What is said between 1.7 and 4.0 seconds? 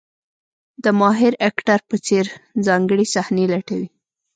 په څېر ځانګړې صحنې لټوي.